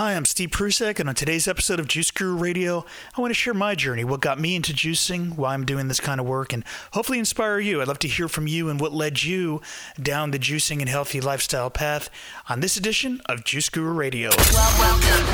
[0.00, 3.34] Hi, I'm Steve Prussack, and on today's episode of Juice Guru Radio, I want to
[3.34, 6.54] share my journey, what got me into juicing, why I'm doing this kind of work,
[6.54, 7.82] and hopefully inspire you.
[7.82, 9.60] I'd love to hear from you and what led you
[10.02, 12.08] down the juicing and healthy lifestyle path
[12.48, 14.30] on this edition of Juice Guru Radio.
[14.30, 15.26] Well, welcome.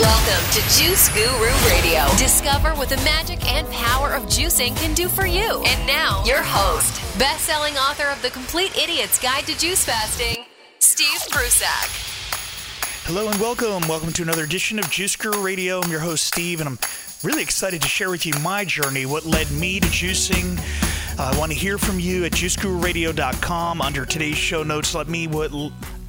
[0.00, 2.04] Welcome to Juice Guru Radio.
[2.18, 5.62] Discover what the magic and power of juicing can do for you.
[5.64, 10.46] And now, your host, best-selling author of The Complete Idiot's Guide to Juice Fasting,
[10.80, 12.11] Steve Prussack.
[13.06, 13.86] Hello and welcome.
[13.88, 15.80] Welcome to another edition of Juice Guru Radio.
[15.80, 16.78] I'm your host, Steve, and I'm
[17.24, 20.56] really excited to share with you my journey, what led me to juicing.
[21.18, 23.82] Uh, I want to hear from you at juicegururadio.com.
[23.82, 25.50] Under today's show notes, let me what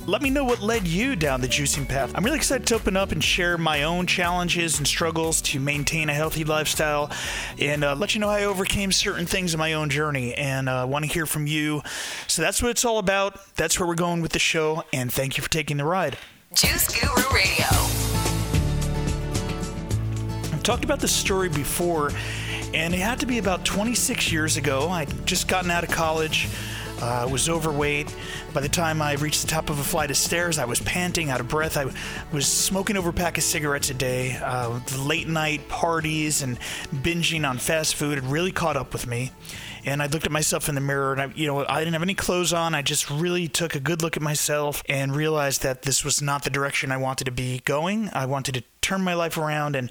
[0.06, 2.12] let me know what led you down the juicing path.
[2.14, 6.10] I'm really excited to open up and share my own challenges and struggles to maintain
[6.10, 7.12] a healthy lifestyle
[7.58, 10.36] and uh, let you know how I overcame certain things in my own journey.
[10.36, 11.82] And I uh, want to hear from you.
[12.28, 13.40] So that's what it's all about.
[13.56, 14.84] That's where we're going with the show.
[14.94, 16.18] And thank you for taking the ride.
[16.54, 17.66] Juice Guru Radio.
[20.54, 22.12] I've talked about this story before,
[22.76, 24.88] and it had to be about 26 years ago.
[24.90, 26.48] I'd just gotten out of college.
[27.02, 28.16] I uh, was overweight.
[28.54, 31.32] By the time I reached the top of a flight of stairs, I was panting,
[31.32, 31.76] out of breath.
[31.76, 31.92] I
[32.32, 34.38] was smoking over a pack of cigarettes a day.
[34.38, 36.60] Uh, late night parties and
[36.94, 39.32] binging on fast food had really caught up with me
[39.86, 42.02] and I looked at myself in the mirror and I, you know, I didn't have
[42.02, 42.76] any clothes on.
[42.76, 46.44] I just really took a good look at myself and realized that this was not
[46.44, 48.10] the direction I wanted to be going.
[48.14, 49.90] I wanted to turn my life around and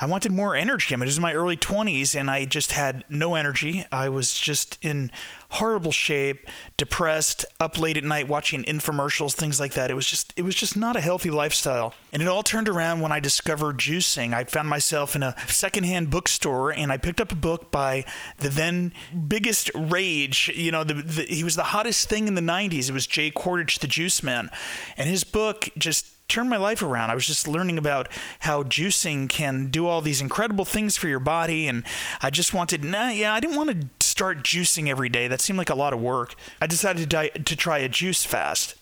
[0.00, 0.94] I wanted more energy.
[0.94, 3.86] I mean, it was my early 20s and I just had no energy.
[3.90, 5.10] I was just in
[5.50, 9.90] horrible shape, depressed, up late at night watching infomercials, things like that.
[9.90, 11.94] It was just it was just not a healthy lifestyle.
[12.12, 14.34] And it all turned around when I discovered juicing.
[14.34, 18.04] I found myself in a secondhand bookstore and I picked up a book by
[18.38, 18.92] the then
[19.32, 22.90] biggest rage, you know, the, the, he was the hottest thing in the 90s.
[22.90, 24.50] It was Jay Kordich, the Juice Man.
[24.98, 27.10] And his book just turned my life around.
[27.10, 28.10] I was just learning about
[28.40, 31.82] how juicing can do all these incredible things for your body, and
[32.20, 35.28] I just wanted, nah, yeah, I didn't want to start juicing every day.
[35.28, 36.34] That seemed like a lot of work.
[36.60, 38.74] I decided to, to try a juice fast.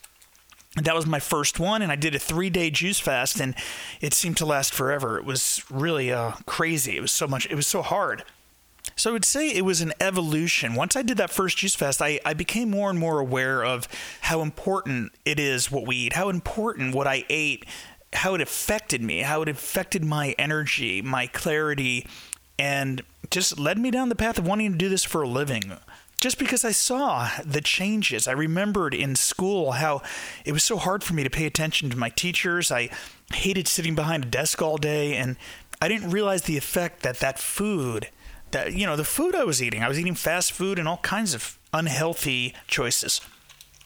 [0.75, 3.55] That was my first one, and I did a three day juice fast, and
[4.01, 5.17] it seemed to last forever.
[5.17, 6.97] It was really uh, crazy.
[6.97, 8.25] It was so much, it was so hard.
[9.01, 10.75] So I would say it was an evolution.
[10.75, 13.89] Once I did that first juice fast, I, I became more and more aware of
[14.21, 17.65] how important it is what we eat, how important what I ate,
[18.13, 22.07] how it affected me, how it affected my energy, my clarity,
[22.59, 23.01] and
[23.31, 25.79] just led me down the path of wanting to do this for a living
[26.21, 28.29] just because I saw the changes.
[28.29, 30.03] I remembered in school how
[30.45, 32.71] it was so hard for me to pay attention to my teachers.
[32.71, 32.91] I
[33.33, 35.37] hated sitting behind a desk all day, and
[35.81, 38.11] I didn't realize the effect that that food
[38.53, 39.83] that you know the food I was eating.
[39.83, 43.21] I was eating fast food and all kinds of unhealthy choices.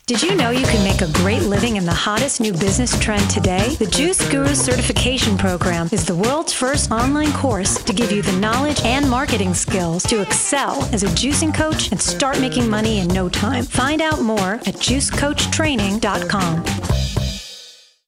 [0.07, 3.31] Did you know you can make a great living in the hottest new business trend
[3.31, 3.71] today?
[3.77, 8.39] The Juice Guru Certification Program is the world's first online course to give you the
[8.39, 13.09] knowledge and marketing skills to excel as a juicing coach and start making money in
[13.09, 13.65] no time.
[13.65, 16.65] Find out more at juicecoachtraining.com.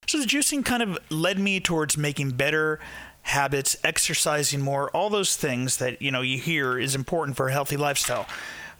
[0.07, 2.79] So the juicing kind of led me towards making better
[3.27, 7.53] habits, exercising more, all those things that you know you hear is important for a
[7.53, 8.27] healthy lifestyle.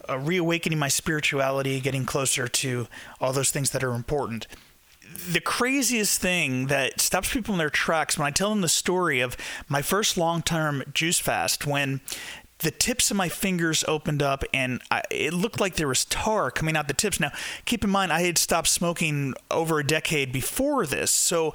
[0.09, 2.87] Uh, reawakening my spirituality, getting closer to
[3.21, 4.47] all those things that are important.
[5.29, 9.21] The craziest thing that stops people in their tracks when I tell them the story
[9.21, 9.37] of
[9.69, 12.01] my first long term juice fast when
[12.61, 16.53] the tips of my fingers opened up and I, it looked like there was tar
[16.53, 17.19] coming out the tips.
[17.19, 17.33] Now,
[17.65, 21.11] keep in mind, I had stopped smoking over a decade before this.
[21.11, 21.53] So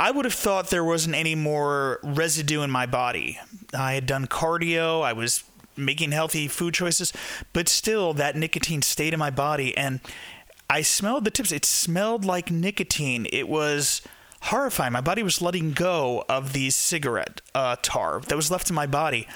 [0.00, 3.38] I would have thought there wasn't any more residue in my body.
[3.74, 5.44] I had done cardio, I was
[5.76, 7.12] making healthy food choices,
[7.52, 10.00] but still that nicotine stayed in my body and
[10.70, 11.52] I smelled the tips.
[11.52, 13.26] It smelled like nicotine.
[13.30, 14.00] It was
[14.44, 14.94] horrifying.
[14.94, 18.86] My body was letting go of the cigarette uh, tar that was left in my
[18.86, 19.28] body.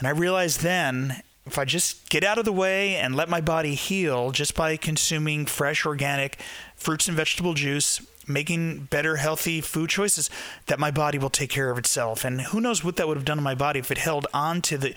[0.00, 3.40] And I realized then if I just get out of the way and let my
[3.40, 6.40] body heal just by consuming fresh organic
[6.74, 10.30] fruits and vegetable juice making better, healthy food choices,
[10.66, 12.24] that my body will take care of itself.
[12.24, 14.62] And who knows what that would have done to my body if it held on
[14.62, 14.94] to the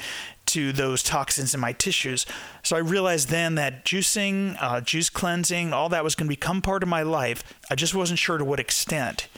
[0.47, 2.25] to those toxins in my tissues.
[2.61, 6.61] So I realized then that juicing, uh, juice cleansing, all that was going to become
[6.61, 7.41] part of my life.
[7.69, 9.29] I just wasn't sure to what extent.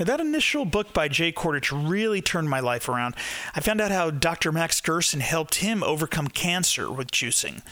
[0.00, 3.14] Now, that initial book by Jay Kordich really turned my life around.
[3.54, 4.50] I found out how Dr.
[4.50, 7.62] Max Gerson helped him overcome cancer with juicing.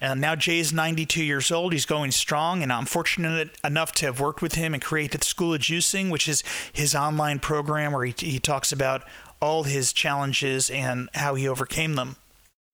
[0.00, 1.72] And now Jay's 92 years old.
[1.72, 5.26] He's going strong, and I'm fortunate enough to have worked with him and created the
[5.26, 9.02] School of Juicing, which is his online program where he, he talks about
[9.40, 12.16] all his challenges and how he overcame them.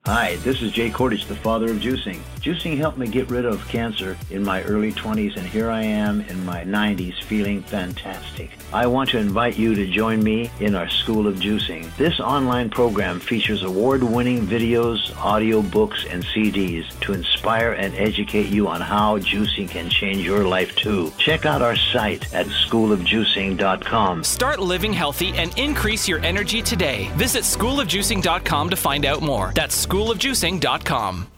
[0.07, 2.21] Hi, this is Jay Kordich, the father of juicing.
[2.43, 6.21] Juicing helped me get rid of cancer in my early 20s, and here I am
[6.21, 8.51] in my 90s feeling fantastic.
[8.71, 11.91] I want to invite you to join me in our School of Juicing.
[11.97, 18.49] This online program features award winning videos, audio books, and CDs to inspire and educate
[18.49, 21.15] you on how juicing can change your life too.
[21.17, 24.23] Check out our site at schoolofjuicing.com.
[24.23, 27.11] Start living healthy and increase your energy today.
[27.15, 29.51] Visit schoolofjuicing.com to find out more.
[29.55, 31.29] That's schoolofjuicing.com.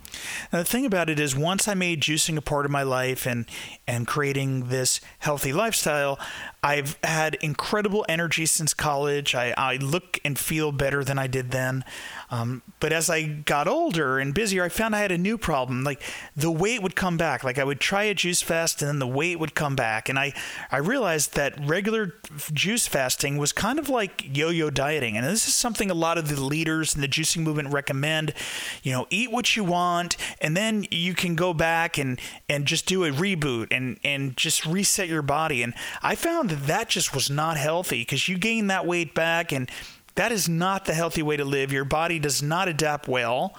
[0.50, 3.44] The thing about it is, once I made juicing a part of my life and
[3.86, 6.18] and creating this healthy lifestyle,
[6.62, 9.34] I've had incredible energy since college.
[9.34, 11.84] I, I look and feel better than I did then.
[12.30, 15.84] Um, but as I got older and busier, I found I had a new problem.
[15.84, 16.02] Like
[16.34, 17.44] the weight would come back.
[17.44, 20.08] Like I would try a juice fast and then the weight would come back.
[20.08, 20.32] And I,
[20.70, 22.14] I realized that regular
[22.52, 25.16] juice fasting was kind of like yo yo dieting.
[25.16, 28.34] And this is something a lot of the leaders in the juicing movement recommend.
[28.82, 32.86] You know, eat what you want, and then you can go back and, and just
[32.86, 35.62] do a reboot and, and just reset your body.
[35.62, 39.52] And I found that that just was not healthy because you gain that weight back
[39.52, 39.70] and
[40.16, 41.72] that is not the healthy way to live.
[41.72, 43.56] Your body does not adapt well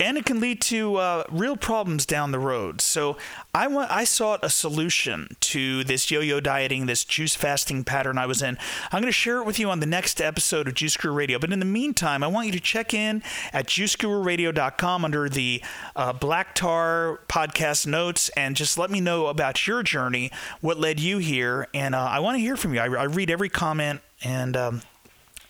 [0.00, 2.80] and it can lead to uh, real problems down the road.
[2.80, 3.16] So
[3.54, 8.26] I want I sought a solution to this yo-yo dieting, this juice fasting pattern I
[8.26, 8.58] was in.
[8.90, 11.38] I'm going to share it with you on the next episode of Juice Guru Radio.
[11.38, 13.22] But in the meantime, I want you to check in
[13.52, 15.62] at juicegururadio.com under the
[15.94, 20.30] uh, Black Tar podcast notes and just let me know about your journey,
[20.60, 22.80] what led you here, and uh, I want to hear from you.
[22.80, 24.56] I, I read every comment and.
[24.56, 24.82] Um,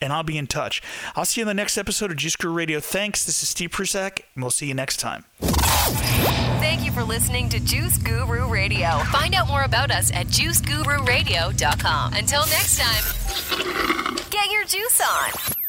[0.03, 0.83] and I'll be in touch.
[1.17, 2.81] I'll see you in the next episode of Juice Guru Radio.
[2.81, 3.25] Thanks.
[3.25, 5.25] This is Steve Prussack, and we'll see you next time.
[6.61, 8.99] Thank you for listening to Juice Guru Radio.
[9.11, 12.15] Find out more about us at juicegururadio.com.
[12.15, 15.62] Until next time, get your juice on.